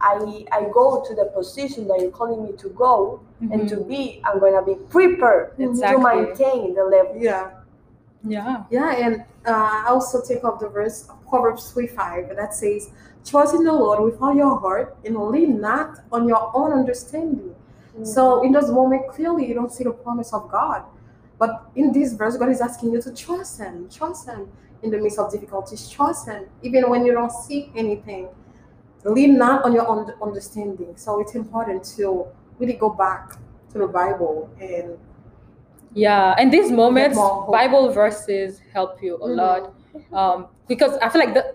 I 0.00 0.46
I 0.52 0.60
go 0.72 1.02
to 1.08 1.12
the 1.14 1.26
position 1.34 1.88
that 1.88 1.98
you're 2.00 2.12
calling 2.20 2.44
me 2.44 2.52
to 2.58 2.68
go 2.70 3.20
and 3.52 3.68
to 3.68 3.76
Mhm. 3.76 3.88
be, 3.88 4.20
I'm 4.24 4.38
gonna 4.40 4.62
be 4.62 4.74
prepared 4.96 5.56
to 5.56 5.98
maintain 6.10 6.74
the 6.74 6.84
level. 6.84 7.16
Yeah. 7.16 7.50
Yeah. 8.24 8.64
Yeah, 8.70 8.90
and 9.04 9.14
uh, 9.46 9.84
I 9.84 9.86
also 9.88 10.20
take 10.20 10.42
up 10.44 10.58
the 10.60 10.68
verse 10.68 11.08
of 11.08 11.16
Proverbs 11.28 11.70
3 11.72 11.86
5 11.86 12.34
that 12.36 12.52
says, 12.54 12.90
Trust 13.24 13.54
in 13.54 13.64
the 13.64 13.72
Lord 13.72 13.98
with 14.00 14.20
all 14.22 14.34
your 14.34 14.58
heart 14.58 14.96
and 15.04 15.16
lean 15.16 15.60
not 15.60 16.00
on 16.12 16.26
your 16.28 16.50
own 16.54 16.72
understanding. 16.72 17.54
So 18.02 18.42
in 18.44 18.52
those 18.52 18.70
moments, 18.70 19.06
clearly 19.14 19.46
you 19.48 19.54
don't 19.54 19.72
see 19.72 19.84
the 19.84 19.90
promise 19.90 20.32
of 20.32 20.48
God. 20.50 20.82
But 21.38 21.70
in 21.76 21.92
this 21.92 22.14
verse, 22.14 22.36
God 22.36 22.48
is 22.50 22.60
asking 22.60 22.92
you 22.92 23.00
to 23.02 23.14
trust 23.14 23.58
Him, 23.60 23.88
trust 23.88 24.28
Him 24.28 24.48
in 24.82 24.90
the 24.90 24.98
midst 24.98 25.18
of 25.18 25.30
difficulties, 25.30 25.88
trust 25.88 26.26
Him 26.28 26.46
even 26.62 26.88
when 26.90 27.04
you 27.06 27.12
don't 27.12 27.32
see 27.32 27.70
anything. 27.76 28.28
Lean 29.04 29.38
not 29.38 29.64
on 29.64 29.72
your 29.72 29.86
own 29.86 30.12
understanding. 30.20 30.94
So 30.96 31.20
it's 31.20 31.34
important 31.34 31.84
to 31.96 32.26
really 32.58 32.72
go 32.74 32.90
back 32.90 33.30
to 33.72 33.78
the 33.78 33.86
Bible 33.86 34.50
and 34.60 34.98
Yeah, 35.94 36.34
and 36.38 36.52
these 36.52 36.70
moments. 36.70 37.16
Bible 37.16 37.90
verses 37.92 38.60
help 38.72 39.02
you 39.02 39.16
a 39.16 39.28
Mhm. 39.28 39.36
lot. 39.36 39.72
Um, 40.12 40.46
because 40.66 40.98
I 40.98 41.08
feel 41.08 41.20
like 41.24 41.34
the 41.34 41.54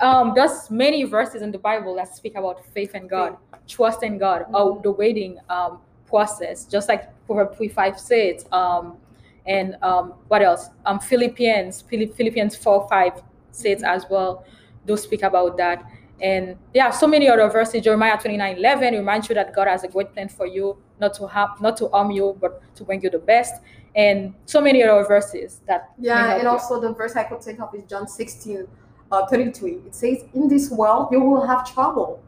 um 0.00 0.32
there's 0.34 0.70
many 0.70 1.04
verses 1.04 1.40
in 1.42 1.50
the 1.52 1.58
Bible 1.58 1.94
that 1.96 2.08
speak 2.14 2.36
about 2.36 2.64
faith 2.66 2.94
in 2.94 3.06
God, 3.06 3.36
trust 3.66 4.02
in 4.02 4.18
God, 4.18 4.46
or 4.52 4.76
Mhm. 4.76 4.82
the 4.82 4.90
waiting 4.92 5.38
um 5.48 5.80
process, 6.06 6.64
just 6.66 6.88
like 6.88 7.02
Proverbs 7.26 7.56
3 7.56 7.68
5 7.68 7.98
says. 7.98 8.46
Um 8.52 8.98
and 9.46 9.76
um 9.82 10.14
what 10.28 10.42
else? 10.42 10.68
Um 10.86 10.98
Philippians, 11.00 11.82
Philipp- 11.82 12.14
Philippians 12.16 12.56
4 12.56 12.88
5 12.88 13.22
says 13.50 13.82
as 13.82 14.06
well. 14.10 14.44
Do 14.86 14.96
speak 14.96 15.22
about 15.22 15.56
that. 15.56 15.82
And 16.20 16.56
yeah, 16.72 16.90
so 16.90 17.06
many 17.06 17.28
other 17.28 17.48
verses. 17.48 17.82
Jeremiah 17.82 18.16
29 18.18 18.56
11 18.58 18.94
reminds 18.94 19.28
you 19.28 19.34
that 19.34 19.54
God 19.54 19.66
has 19.68 19.82
a 19.84 19.88
great 19.88 20.12
plan 20.12 20.28
for 20.28 20.46
you, 20.46 20.76
not 21.00 21.14
to 21.14 21.26
harm, 21.26 21.50
not 21.60 21.76
to 21.78 21.88
harm 21.88 22.10
you, 22.10 22.36
but 22.40 22.62
to 22.76 22.84
bring 22.84 23.02
you 23.02 23.10
the 23.10 23.18
best. 23.18 23.54
And 23.96 24.34
so 24.46 24.60
many 24.60 24.82
other 24.82 25.04
verses 25.06 25.60
that 25.66 25.90
Yeah, 25.98 26.34
and 26.34 26.42
you. 26.44 26.48
also 26.48 26.80
the 26.80 26.92
verse 26.92 27.16
I 27.16 27.24
could 27.24 27.42
think 27.42 27.60
of 27.60 27.74
is 27.74 27.84
John 27.84 28.06
16, 28.06 28.66
uh, 29.12 29.26
33. 29.26 29.82
It 29.86 29.94
says, 29.94 30.24
In 30.34 30.48
this 30.48 30.70
world 30.70 31.08
you 31.10 31.20
will 31.20 31.46
have 31.46 31.66
trouble, 31.72 32.20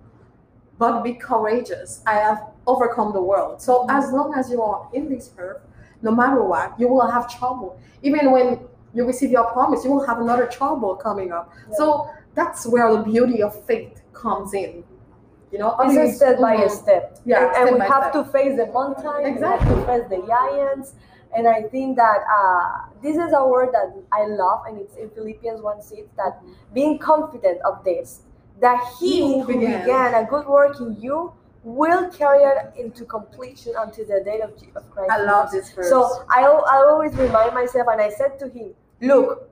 but 0.78 1.02
be 1.02 1.14
courageous. 1.14 2.02
I 2.06 2.14
have 2.14 2.42
overcome 2.66 3.12
the 3.12 3.23
world. 3.23 3.61
So 3.62 3.85
Mhm. 3.87 3.90
as 3.99 4.12
long 4.12 4.35
as 4.35 4.50
you 4.50 4.62
are 4.62 4.88
in 4.92 5.08
this 5.08 5.30
earth, 5.38 5.62
no 6.03 6.11
matter 6.11 6.43
what, 6.43 6.79
you 6.79 6.88
will 6.88 7.07
have 7.11 7.29
trouble. 7.38 7.79
Even 8.03 8.31
when 8.31 8.61
you 8.95 9.05
receive 9.07 9.31
your 9.31 9.45
promise, 9.53 9.85
you 9.85 9.91
will 9.91 10.07
have 10.07 10.21
another 10.21 10.47
trouble 10.47 10.95
coming 10.97 11.33
up. 11.33 11.53
So 11.76 12.09
that's 12.35 12.67
where 12.67 12.93
the 12.93 13.03
beauty 13.03 13.43
of 13.43 13.65
faith 13.65 14.03
comes 14.12 14.55
in. 14.55 14.85
You 15.53 15.59
know, 15.61 15.76
It's 15.81 15.97
a 15.97 16.12
step 16.17 16.41
by 16.41 16.55
a 16.55 16.67
Mhm. 16.67 16.71
step. 16.71 17.19
Yeah, 17.25 17.53
and, 17.57 17.69
and 17.69 17.76
we 17.79 17.81
have 17.87 18.05
step. 18.11 18.12
to 18.12 18.25
face 18.25 18.57
the 18.57 18.67
mountain. 18.67 19.25
Exactly. 19.25 19.75
We 19.75 19.81
have 19.83 19.87
to 19.87 20.09
face 20.09 20.09
the 20.21 20.26
giants. 20.26 20.95
And 21.35 21.47
I 21.47 21.62
think 21.62 21.97
that 21.97 22.21
uh, 22.38 22.87
this 23.03 23.17
is 23.17 23.33
a 23.33 23.47
word 23.47 23.71
that 23.73 23.95
I 24.12 24.26
love, 24.26 24.62
and 24.67 24.79
it's 24.79 24.97
in 24.97 25.11
Philippians 25.11 25.61
1 25.62 25.83
6 25.83 26.09
that 26.17 26.41
being 26.73 26.99
confident 26.99 27.61
of 27.62 27.85
this, 27.85 28.21
that 28.61 28.83
he 28.99 29.35
He 29.35 29.41
who 29.41 29.47
began. 29.47 29.81
began 29.83 30.15
a 30.15 30.25
good 30.26 30.47
work 30.47 30.81
in 30.81 30.97
you 31.00 31.33
will 31.66 32.08
carry 32.11 32.44
it 32.44 32.73
into 32.78 33.04
completion 33.04 33.75
until 33.76 34.06
the 34.06 34.23
day 34.25 34.40
of, 34.40 34.50
of 34.76 34.88
Christ. 34.90 35.11
I 35.11 35.20
love 35.23 35.50
this 35.50 35.73
verse. 35.73 35.88
So 35.88 36.25
I, 36.30 36.42
I 36.42 36.76
always 36.88 37.12
remind 37.14 37.54
myself, 37.54 37.88
and 37.90 38.00
I 38.00 38.08
said 38.11 38.38
to 38.38 38.49
him, 38.49 38.73
Look, 39.00 39.50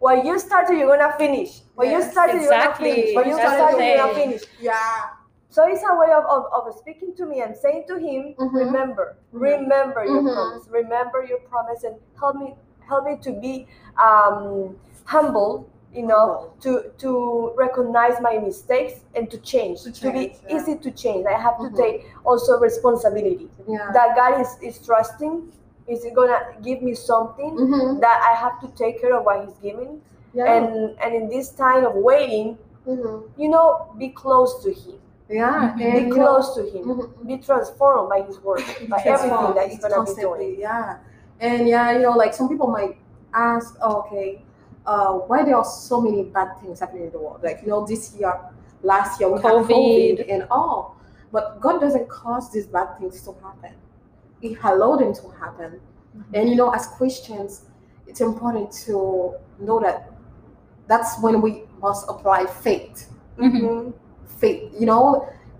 what 0.00 0.24
you 0.24 0.38
started, 0.38 0.78
you're 0.78 0.88
gonna 0.96 1.12
finish. 1.18 1.60
What 1.74 1.86
you 1.88 2.00
Yes, 2.00 2.10
started, 2.12 2.40
you're 2.40 2.50
gonna 2.50 2.74
finish. 2.74 3.14
What 3.14 3.26
you 3.26 3.34
started, 3.34 3.78
you're 3.86 3.96
gonna 3.98 4.14
finish. 4.14 4.42
yeah. 4.60 5.10
So 5.50 5.66
it's 5.68 5.82
a 5.88 5.94
way 5.96 6.10
of, 6.12 6.24
of, 6.24 6.44
of 6.52 6.74
speaking 6.76 7.14
to 7.16 7.26
me 7.26 7.40
and 7.42 7.54
saying 7.56 7.84
to 7.88 7.98
him, 7.98 8.34
Mhm. 8.38 8.54
remember, 8.54 9.16
Mhm. 9.34 9.40
remember 9.40 10.04
your 10.04 10.22
Mhm. 10.22 10.34
promise, 10.34 10.68
remember 10.70 11.22
your 11.24 11.40
promise, 11.50 11.84
and 11.84 11.96
help 12.18 12.36
me 12.36 12.56
help 12.88 13.04
me 13.04 13.16
to 13.18 13.32
be 13.32 13.68
um, 14.02 14.76
humble, 15.04 15.68
you 15.94 16.06
know, 16.06 16.52
to 16.60 16.90
to 16.98 17.52
recognize 17.56 18.20
my 18.20 18.38
mistakes 18.38 19.00
and 19.16 19.30
to 19.30 19.38
change, 19.38 19.82
To 19.82 19.92
to, 19.92 20.12
be 20.12 20.24
yeah. 20.48 20.56
easy 20.56 20.76
to 20.76 20.90
change. 20.92 21.26
I 21.26 21.38
have 21.46 21.58
to 21.58 21.68
Mhm. 21.70 21.76
take 21.76 22.06
also 22.24 22.58
responsibility. 22.60 23.48
Yeah. 23.66 23.90
That 23.92 24.14
God 24.14 24.40
is, 24.40 24.56
is 24.62 24.78
trusting, 24.86 25.50
is 25.88 26.06
gonna 26.14 26.40
give 26.62 26.80
me 26.82 26.94
something 26.94 27.52
Mhm. 27.56 28.00
that 28.00 28.18
I 28.30 28.34
have 28.42 28.60
to 28.60 28.68
take 28.82 29.00
care 29.00 29.14
of 29.18 29.24
what 29.24 29.44
He's 29.44 29.58
giving. 29.58 30.00
Yeah. 30.32 30.52
And 30.54 30.96
and 31.02 31.14
in 31.14 31.28
this 31.28 31.50
time 31.50 31.84
of 31.84 31.94
waiting, 31.96 32.56
Mhm. 32.86 33.22
you 33.36 33.48
know, 33.48 33.86
be 33.98 34.08
close 34.10 34.62
to 34.64 34.70
Him. 34.72 34.98
Yeah. 35.28 35.74
Mhm. 35.74 35.80
And, 35.84 36.04
Be 36.06 36.10
close 36.18 36.54
to 36.56 36.62
Him 36.72 36.84
mhm. 36.86 37.26
be 37.26 37.36
transformed 37.38 38.08
by 38.08 38.20
his 38.22 38.36
word, 38.44 38.62
by 38.88 39.00
everything 39.04 39.54
that 39.58 39.66
he's 39.70 39.80
gonna 39.82 40.04
be 40.04 40.14
doing. 40.20 40.54
Yeah, 40.58 40.96
and 41.40 41.68
yeah, 41.68 41.90
you 41.94 42.00
know, 42.00 42.12
like 42.22 42.32
some 42.34 42.48
people 42.48 42.66
might 42.68 42.96
ask, 43.34 43.76
oh, 43.82 43.96
okay, 44.02 44.42
uh, 44.92 45.12
why 45.28 45.38
there 45.46 45.56
are 45.56 45.64
so 45.64 46.00
many 46.00 46.22
bad 46.36 46.48
things 46.60 46.80
happening 46.80 47.04
in 47.08 47.12
the 47.16 47.18
world? 47.24 47.40
Like 47.42 47.58
you 47.62 47.68
know, 47.68 47.86
this 47.86 48.02
year, 48.18 48.34
last 48.82 49.20
year 49.20 49.28
we 49.32 49.40
had 49.40 49.52
COVID. 49.52 49.68
COVID 49.70 50.32
and 50.34 50.42
all, 50.50 50.96
but 51.34 51.44
God 51.60 51.80
doesn't 51.80 52.08
cause 52.08 52.50
these 52.54 52.66
bad 52.66 52.88
things 52.98 53.22
to 53.26 53.30
happen. 53.46 53.74
He 54.40 54.56
allowed 54.70 54.98
them 55.02 55.12
to 55.20 55.26
happen, 55.42 55.80
and 56.34 56.48
you 56.50 56.56
know, 56.60 56.70
as 56.78 56.84
Christians, 56.98 57.52
it's 58.08 58.20
important 58.20 58.72
to 58.86 59.34
know 59.66 59.78
that 59.86 59.96
that's 60.88 61.12
when 61.24 61.40
we 61.40 61.52
must 61.80 62.02
apply 62.08 62.46
faith 62.46 62.96
Mhm. 63.38 63.92
faith, 64.40 64.62
you 64.80 64.86
know, 64.86 65.04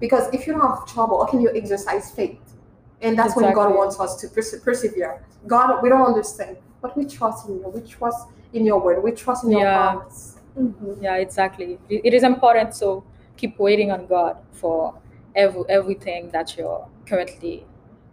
because 0.00 0.24
if 0.36 0.46
you 0.46 0.52
don't 0.54 0.66
have 0.74 0.84
trouble, 0.94 1.16
how 1.22 1.30
can 1.30 1.40
you 1.40 1.50
exercise 1.60 2.10
faith? 2.10 2.38
And 3.02 3.16
that's 3.18 3.34
when 3.36 3.46
God 3.54 3.74
wants 3.80 3.96
us 4.04 4.16
to 4.20 4.28
perse- 4.28 4.58
persevere. 4.66 5.12
God, 5.46 5.82
we 5.82 5.88
don't 5.88 6.06
understand, 6.12 6.56
but 6.82 6.90
we 6.96 7.04
trust 7.16 7.48
in 7.48 7.52
you. 7.60 7.68
We 7.68 7.80
trust 7.96 8.20
in 8.52 8.64
your 8.64 8.80
word. 8.80 9.02
We 9.02 9.12
trust 9.12 9.44
in 9.44 9.50
your 9.52 9.60
Yeah. 9.62 9.92
promise. 9.92 10.38
Mhm. 10.58 11.02
Yeah, 11.02 11.16
exactly. 11.16 11.78
It, 11.88 12.12
is 12.14 12.22
important 12.22 12.72
to 12.80 13.02
keep 13.36 13.58
waiting 13.58 13.90
on 13.92 14.06
God 14.06 14.36
for 14.52 14.94
every, 15.34 15.64
everything 15.68 16.28
that 16.30 16.56
you're 16.56 16.86
currently 17.06 17.66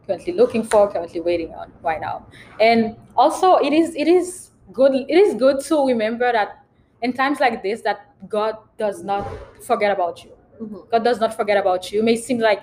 currently 0.06 0.32
looking 0.32 0.64
for, 0.64 0.88
currently 0.90 1.20
waiting 1.20 1.54
on 1.54 1.70
right 1.84 2.00
now. 2.00 2.26
And 2.62 2.96
also, 3.18 3.58
it 3.58 3.74
is 3.74 3.94
it 3.96 4.08
is 4.08 4.52
good. 4.72 4.94
It 4.94 5.18
is 5.18 5.34
good 5.34 5.60
to 5.66 5.86
remember 5.86 6.32
that 6.32 6.64
in 7.02 7.12
times 7.12 7.40
like 7.42 7.62
this, 7.62 7.82
that 7.82 8.00
God 8.30 8.56
does 8.78 9.04
not 9.04 9.28
forget 9.62 9.92
about 9.92 10.24
you. 10.24 10.32
Mhm. 10.62 10.90
God 10.90 11.04
does 11.04 11.20
not 11.20 11.34
forget 11.34 11.58
about 11.58 11.92
you. 11.92 12.00
It 12.00 12.06
may 12.06 12.16
seem 12.16 12.40
like, 12.40 12.62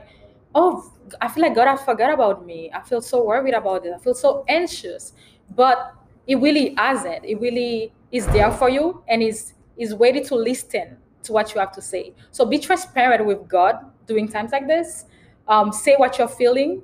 oh, 0.54 0.90
I 1.20 1.28
feel 1.28 1.42
like 1.42 1.54
God 1.54 1.68
has 1.68 1.82
forgot 1.82 2.10
about 2.14 2.46
me. 2.46 2.70
I 2.72 2.80
feel 2.80 3.02
so 3.02 3.22
worried 3.22 3.52
about 3.54 3.84
it. 3.84 3.92
I 3.92 3.98
feel 3.98 4.14
so 4.14 4.42
anxious. 4.48 5.12
But 5.54 5.92
it 6.26 6.36
really 6.36 6.74
has 6.76 7.04
it. 7.04 7.22
It 7.24 7.40
really 7.40 7.92
is 8.10 8.26
there 8.28 8.50
for 8.50 8.68
you 8.68 9.02
and 9.08 9.22
is 9.22 9.54
is 9.76 9.94
ready 9.94 10.22
to 10.22 10.34
listen 10.34 10.96
to 11.24 11.32
what 11.32 11.52
you 11.52 11.60
have 11.60 11.72
to 11.72 11.82
say. 11.82 12.12
So 12.30 12.44
be 12.44 12.58
transparent 12.58 13.26
with 13.26 13.48
God 13.48 13.76
during 14.06 14.28
times 14.28 14.52
like 14.52 14.66
this. 14.66 15.06
Um, 15.48 15.72
say 15.72 15.96
what 15.96 16.18
you're 16.18 16.28
feeling. 16.28 16.82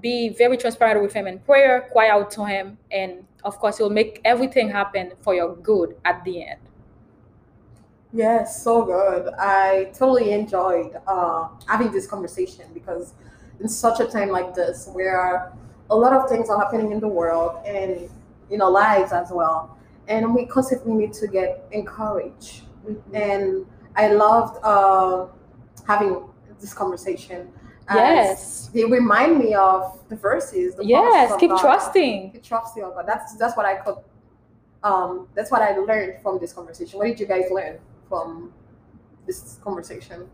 Be 0.00 0.30
very 0.30 0.56
transparent 0.56 1.02
with 1.02 1.12
Him 1.12 1.26
in 1.26 1.38
prayer. 1.40 1.88
Cry 1.92 2.08
out 2.08 2.30
to 2.32 2.44
Him, 2.44 2.78
and 2.90 3.24
of 3.44 3.58
course, 3.58 3.78
He'll 3.78 3.90
make 3.90 4.20
everything 4.24 4.70
happen 4.70 5.12
for 5.20 5.34
your 5.34 5.56
good 5.56 5.96
at 6.04 6.24
the 6.24 6.46
end. 6.46 6.60
Yes, 8.12 8.62
so 8.62 8.84
good. 8.84 9.32
I 9.38 9.90
totally 9.94 10.32
enjoyed 10.32 10.96
uh, 11.06 11.48
having 11.66 11.90
this 11.92 12.06
conversation 12.06 12.66
because 12.74 13.14
in 13.60 13.68
such 13.68 14.00
a 14.00 14.06
time 14.06 14.28
like 14.28 14.54
this, 14.54 14.88
where 14.92 15.52
a 15.90 15.96
lot 15.96 16.12
of 16.12 16.28
things 16.28 16.48
are 16.48 16.58
happening 16.58 16.92
in 16.92 17.00
the 17.00 17.08
world 17.08 17.56
and 17.66 18.08
in 18.52 18.60
our 18.60 18.70
lives 18.70 19.12
as 19.12 19.30
well, 19.32 19.76
and 20.08 20.34
we 20.34 20.46
constantly 20.46 20.94
need 20.94 21.12
to 21.14 21.26
get 21.26 21.64
encouraged. 21.72 22.62
And 23.12 23.66
I 23.96 24.08
loved 24.12 24.58
uh, 24.62 25.26
having 25.86 26.24
this 26.60 26.74
conversation. 26.74 27.50
Yes. 27.92 28.68
they 28.68 28.84
remind 28.84 29.38
me 29.38 29.54
of 29.54 29.98
the 30.08 30.16
verses. 30.16 30.76
The 30.76 30.84
Yes. 30.86 31.32
Keep 31.38 31.50
God. 31.50 31.60
trusting. 31.60 32.32
Keep 32.32 32.42
trusting 32.44 32.82
on 32.84 32.92
God. 32.94 33.04
That's 33.06 33.36
that's 33.36 33.56
what 33.56 33.66
I 33.66 33.74
could. 33.76 33.96
Um, 34.82 35.28
that's 35.34 35.50
what 35.50 35.62
I 35.62 35.76
learned 35.76 36.22
from 36.22 36.38
this 36.40 36.52
conversation. 36.52 36.98
What 36.98 37.06
did 37.06 37.20
you 37.20 37.26
guys 37.26 37.44
learn 37.50 37.78
from 38.08 38.52
this 39.26 39.58
conversation? 39.62 40.28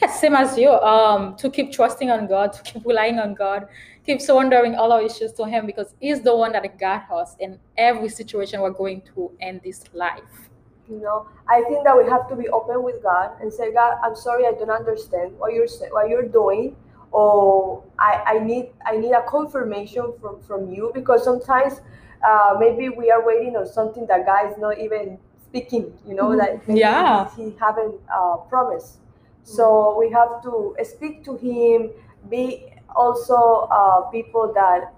Yes, 0.00 0.20
same 0.20 0.34
as 0.34 0.56
you. 0.56 0.70
Um, 0.70 1.36
to 1.36 1.50
keep 1.50 1.72
trusting 1.72 2.10
on 2.10 2.26
God, 2.26 2.52
to 2.54 2.62
keep 2.62 2.84
relying 2.86 3.18
on 3.18 3.34
God, 3.34 3.66
keep 4.06 4.20
surrendering 4.20 4.74
all 4.74 4.92
our 4.92 5.02
issues 5.02 5.32
to 5.34 5.44
Him 5.44 5.66
because 5.66 5.94
He's 6.00 6.22
the 6.22 6.34
one 6.34 6.52
that 6.52 6.78
got 6.78 7.10
us 7.10 7.36
in 7.40 7.58
every 7.76 8.08
situation 8.08 8.60
we're 8.60 8.70
going 8.70 9.02
through 9.02 9.32
in 9.40 9.60
this 9.64 9.84
life. 9.92 10.48
You 10.88 11.00
know, 11.00 11.26
I 11.48 11.62
think 11.64 11.84
that 11.84 11.96
we 11.96 12.04
have 12.08 12.28
to 12.28 12.36
be 12.36 12.48
open 12.48 12.82
with 12.82 13.02
God 13.02 13.32
and 13.40 13.52
say, 13.52 13.72
God, 13.72 13.98
I'm 14.02 14.16
sorry, 14.16 14.46
I 14.46 14.52
don't 14.52 14.70
understand 14.70 15.38
what 15.38 15.52
you're 15.52 15.68
what 15.90 16.08
you're 16.08 16.28
doing, 16.28 16.74
or 17.12 17.82
I, 17.98 18.22
I 18.26 18.38
need 18.38 18.70
I 18.86 18.96
need 18.96 19.12
a 19.12 19.22
confirmation 19.22 20.12
from 20.20 20.40
from 20.42 20.70
you 20.72 20.90
because 20.94 21.22
sometimes 21.24 21.80
uh, 22.26 22.56
maybe 22.58 22.88
we 22.88 23.10
are 23.10 23.24
waiting 23.24 23.56
on 23.56 23.66
something 23.66 24.06
that 24.06 24.26
God 24.26 24.50
is 24.50 24.58
not 24.58 24.78
even 24.78 25.18
speaking. 25.48 25.92
You 26.06 26.14
know, 26.14 26.28
Mhm. 26.30 26.38
like 26.38 26.62
Yeah. 26.66 27.28
he, 27.36 27.44
he 27.50 27.56
haven't 27.58 27.94
uh, 28.12 28.36
promised. 28.48 28.98
So 29.44 29.96
we 29.98 30.10
have 30.10 30.42
to 30.44 30.74
speak 30.84 31.24
to 31.24 31.36
Him. 31.36 31.90
Be 32.28 32.72
also 32.94 33.68
uh, 33.70 34.02
people 34.10 34.52
that 34.54 34.92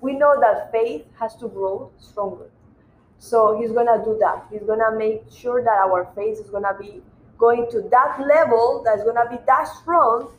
we 0.00 0.12
know 0.14 0.38
that 0.40 0.70
faith 0.72 1.04
has 1.18 1.34
to 1.36 1.48
grow 1.48 1.90
stronger. 1.98 2.50
So 3.18 3.58
he's 3.60 3.72
gonna 3.72 4.02
do 4.04 4.16
that. 4.20 4.46
He's 4.50 4.62
gonna 4.62 4.96
make 4.96 5.22
sure 5.30 5.62
that 5.62 5.78
our 5.86 6.10
faith 6.14 6.38
is 6.38 6.50
gonna 6.50 6.74
be 6.78 7.02
going 7.38 7.70
to 7.70 7.82
that 7.90 8.20
level 8.20 8.82
that's 8.84 9.02
gonna 9.04 9.28
be 9.30 9.36
that 9.46 9.66
strong 9.80 10.30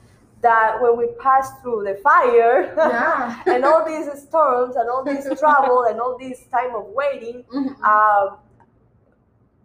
that 0.42 0.82
when 0.82 0.98
we 0.98 1.08
pass 1.20 1.52
through 1.62 1.84
the 1.84 1.96
fire 2.02 2.74
Yeah. 2.76 3.42
and 3.46 3.64
all 3.64 3.86
these 3.86 4.08
storms 4.24 4.76
and 4.76 4.90
all 4.90 5.04
this 5.04 5.28
trouble 5.40 5.84
and 5.84 6.00
all 6.02 6.18
this 6.18 6.44
time 6.52 6.76
of 6.76 6.86
waiting, 6.88 7.44
Mhm. 7.54 7.80
um, 7.84 8.38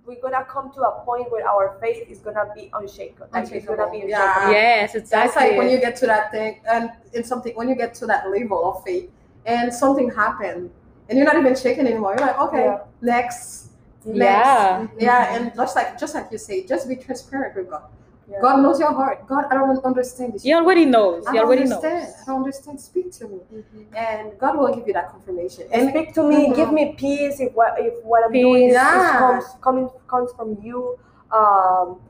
we're 0.07 0.21
gonna 0.21 0.45
come 0.45 0.73
to 0.75 0.81
a 0.83 1.05
point 1.05 1.31
where 1.33 1.47
our 1.49 1.77
faith 1.81 2.09
is 2.09 2.19
gonna 2.19 2.47
be 2.55 2.71
unshaken. 2.73 3.27
Like 3.33 3.51
it's 3.51 3.67
gonna 3.67 3.91
be 3.91 4.03
Unshakable. 4.03 4.09
Yeah. 4.09 4.35
unshakable. 4.35 4.53
Yes, 4.53 4.93
That's 4.93 5.05
exactly. 5.05 5.43
like 5.49 5.59
when 5.59 5.71
you 5.71 5.79
get 5.81 5.97
to 5.97 6.07
that 6.07 6.31
thing, 6.31 6.61
and 6.69 6.91
it's 7.13 7.29
something 7.29 7.55
when 7.57 7.69
you 7.69 7.75
get 7.75 7.95
to 7.95 8.07
that 8.07 8.31
level 8.31 8.71
of 8.71 8.85
faith, 8.85 9.11
and 9.45 9.73
something 9.73 10.11
happened, 10.11 10.71
and 11.09 11.19
you're 11.19 11.27
not 11.27 11.37
even 11.37 11.55
shaking 11.57 11.87
anymore. 11.87 12.15
You're 12.17 12.27
like, 12.27 12.39
okay, 12.39 12.65
Yeah. 12.65 12.79
next, 13.01 13.71
next, 14.05 14.17
Yeah. 14.17 14.87
yeah, 14.99 15.27
mm-hmm. 15.27 15.45
and 15.47 15.55
just 15.55 15.77
like 15.77 15.99
just 15.99 16.15
like 16.15 16.29
you 16.31 16.39
say, 16.39 16.65
just 16.65 16.89
be 16.89 16.97
transparent 16.97 17.57
with 17.57 17.71
God. 17.71 17.83
Yeah. 18.29 18.41
God 18.41 18.61
knows 18.63 18.81
your 18.81 18.93
heart. 18.93 19.27
God, 19.29 19.45
I 19.51 19.55
don't 19.55 19.85
understand 19.85 20.33
this. 20.35 20.43
He 20.43 20.53
already 20.53 20.85
knows. 20.85 21.25
I 21.27 21.33
He 21.33 21.39
already 21.39 21.63
understand. 21.63 22.05
knows. 22.05 22.15
I 22.23 22.25
don't 22.27 22.37
understand. 22.43 22.81
Speak 22.81 23.13
to 23.13 23.29
me, 23.29 23.39
Mhm. 23.53 23.87
and 23.97 24.39
God 24.39 24.59
will 24.59 24.75
give 24.75 24.87
you 24.89 24.93
that 24.95 25.11
confirmation. 25.11 25.65
And 25.71 25.83
And 25.83 25.91
speak 25.91 26.13
to 26.15 26.23
me, 26.25 26.49
Mhm. 26.49 26.57
give 26.57 26.73
me 26.73 26.95
peace 26.99 27.39
if 27.41 27.53
what 27.55 27.79
if 27.79 27.95
what 28.05 28.25
I'm 28.25 28.33
doing 28.33 28.65
is, 28.65 28.71
is 28.71 28.75
Yeah. 28.75 29.19
comes 29.19 29.45
coming 29.61 29.89
comes 30.09 30.33
from 30.33 30.59
you. 30.61 30.99
Um, 31.31 32.01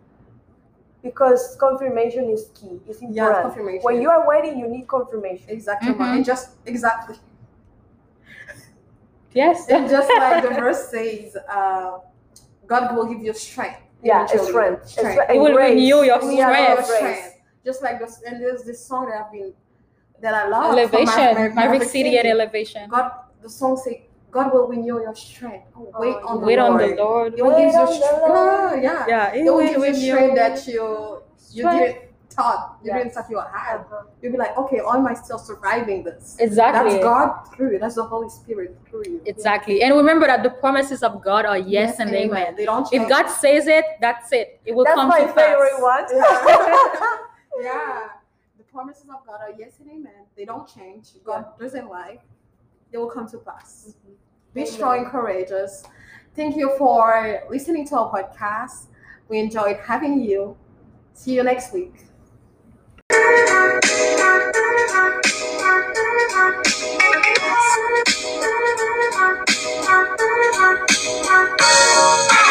because 1.02 1.56
confirmation 1.60 2.30
is 2.30 2.48
key. 2.54 2.80
It's 2.88 3.00
important. 3.00 3.16
yeah, 3.36 3.42
confirmation. 3.42 3.82
when 3.84 4.00
you 4.02 4.10
are 4.10 4.26
waiting, 4.26 4.58
you 4.58 4.66
need 4.68 4.88
confirmation. 4.88 5.46
exactly, 5.48 5.92
Mhm. 5.92 6.16
and 6.16 6.24
just 6.24 6.50
exactly. 6.66 7.16
Yes. 9.32 9.68
And 9.68 9.88
just 9.88 10.08
like 10.18 10.42
the 10.42 10.48
verse 10.62 10.88
says, 10.88 11.36
uh, 11.48 11.98
God 12.66 12.96
will 12.96 13.04
give 13.06 13.20
you 13.22 13.34
strength. 13.34 13.80
Yeah, 14.02 14.22
it's 14.24 14.32
eventually. 14.32 14.52
strength. 14.52 14.82
It's 14.82 14.92
Strength. 14.92 15.12
strength. 15.12 15.32
It 15.34 15.38
will 15.38 15.52
grace. 15.54 15.70
renew 15.70 15.84
your 15.84 16.04
Yeah, 16.06 16.14
Will 16.14 16.20
give 16.20 16.78
you 16.78 16.84
strength. 16.84 16.88
grace. 17.00 17.32
Just 17.64 17.82
like 17.82 17.98
this, 17.98 18.22
and 18.26 18.40
there's 18.40 18.62
this 18.64 18.84
song 18.84 19.06
that 19.08 19.24
I've 19.26 19.32
been 19.32 19.52
that 20.20 20.34
I 20.34 20.48
love. 20.48 20.70
from 20.70 20.78
Elevation. 20.78 21.34
Ma- 21.34 21.54
Maverick 21.62 21.82
City 21.82 22.16
and 22.18 22.28
elevation. 22.28 22.88
God, 22.88 23.10
the 23.42 23.48
song 23.50 23.76
say, 23.76 24.06
God 24.30 24.52
will 24.52 24.68
renew 24.68 25.00
your 25.00 25.14
strength. 25.14 25.66
Oh, 25.76 25.92
wait 25.98 26.14
on 26.24 26.40
the 26.40 26.46
Wait 26.46 26.58
on 26.58 26.70
Lord. 26.78 26.82
the 26.90 26.96
Lord. 27.02 27.34
It 27.38 27.42
will 27.44 27.56
give 27.56 27.72
you 27.72 27.86
strength. 27.94 28.22
Lord. 28.28 28.82
yeah. 28.82 29.04
Yeah. 29.08 29.34
It 29.34 29.44
will 29.44 29.60
give 29.60 29.82
you 29.82 29.94
strength 29.94 30.34
that 30.36 30.66
you 30.68 31.22
you 31.52 31.62
Strength. 31.62 31.80
didn't 31.80 32.05
thought 32.36 32.78
you 32.82 32.88
Yes. 32.92 32.98
didn't 32.98 33.14
thought 33.14 33.30
you 33.30 33.38
had. 33.40 33.78
Uh-huh. 33.80 34.02
You'll 34.20 34.32
be 34.32 34.38
like, 34.38 34.56
okay, 34.58 34.78
why 34.78 34.96
am 34.98 35.06
I 35.06 35.14
still 35.14 35.38
surviving 35.38 36.04
this? 36.04 36.36
Exactly. 36.38 36.92
That's 36.92 37.02
God 37.04 37.44
through 37.56 37.72
you. 37.72 37.78
That's 37.78 37.94
the 37.96 38.04
Holy 38.04 38.28
Spirit 38.28 38.76
through 38.88 39.04
you. 39.06 39.22
Exactly. 39.26 39.82
And 39.82 39.96
remember 39.96 40.26
that 40.26 40.42
the 40.42 40.50
promises 40.50 41.02
of 41.02 41.22
God 41.24 41.46
are 41.46 41.58
yes, 41.58 41.98
and 41.98 42.14
amen. 42.14 42.54
They 42.56 42.66
don't 42.66 42.88
change. 42.88 43.02
If 43.02 43.08
God 43.08 43.28
says 43.28 43.66
it, 43.66 43.84
that's 44.00 44.32
it. 44.32 44.60
It 44.64 44.74
will 44.74 44.84
That's 44.84 44.96
come 44.96 45.08
my 45.08 45.20
to 45.20 45.28
favorite 45.32 45.72
pass. 45.80 45.80
one. 45.80 46.06
yeah. 47.60 48.08
The 48.58 48.64
promises 48.64 49.04
of 49.08 49.26
God 49.26 49.40
are 49.40 49.54
yes 49.58 49.74
and 49.80 49.90
amen. 49.90 50.26
They 50.36 50.44
don't 50.44 50.68
change. 50.68 51.08
God 51.24 51.46
doesn't 51.58 51.88
lie. 51.88 52.18
They 52.92 52.98
will 52.98 53.10
come 53.10 53.28
to 53.30 53.38
pass. 53.38 53.94
Be 54.54 54.60
Amen. 54.62 54.72
strong 54.72 54.98
and 54.98 55.06
courageous. 55.08 55.84
Thank 56.34 56.56
you 56.56 56.74
for 56.78 57.42
listening 57.50 57.86
to 57.88 57.96
our 57.98 58.10
podcast. 58.12 58.86
We 59.28 59.38
enjoyed 59.38 59.78
having 59.78 60.20
you. 60.22 60.56
See 61.14 61.34
you 61.34 61.42
next 61.42 61.72
week. 61.72 61.94
Thank 64.88 65.26
you. 72.40 72.45